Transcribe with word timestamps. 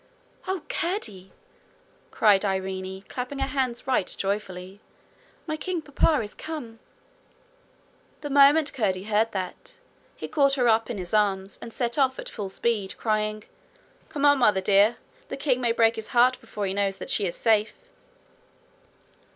'Oh, 0.47 0.63
Curdie!' 0.67 1.31
cried 2.09 2.43
Irene, 2.43 3.03
clapping 3.07 3.37
her 3.37 3.45
hands 3.45 3.85
right 3.85 4.07
joyfully,'my 4.17 5.57
king 5.57 5.79
papa 5.79 6.23
is 6.23 6.33
come.' 6.33 6.79
The 8.21 8.31
moment 8.31 8.73
Curdie 8.73 9.03
heard 9.03 9.31
that, 9.33 9.77
he 10.15 10.27
caught 10.27 10.55
her 10.55 10.67
up 10.67 10.89
in 10.89 10.97
his 10.97 11.13
arms, 11.13 11.59
and 11.61 11.71
set 11.71 11.99
off 11.99 12.17
at 12.17 12.29
full 12.29 12.49
speed, 12.49 12.97
crying: 12.97 13.43
'Come 14.09 14.25
on, 14.25 14.39
mother 14.39 14.59
dear! 14.59 14.97
The 15.29 15.37
king 15.37 15.61
may 15.61 15.71
break 15.71 15.97
his 15.97 16.07
heart 16.07 16.41
before 16.41 16.65
he 16.65 16.73
knows 16.73 16.97
that 16.97 17.11
she 17.11 17.27
is 17.27 17.35
safe.' 17.35 17.75